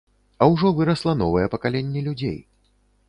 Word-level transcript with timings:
А 0.43 0.47
ўжо 0.53 0.71
вырасла 0.79 1.13
новае 1.23 1.43
пакаленне 1.57 2.01
людзей. 2.09 2.37